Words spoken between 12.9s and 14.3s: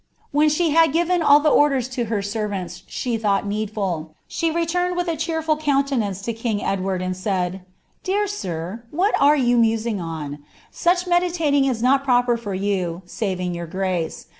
saving your grace.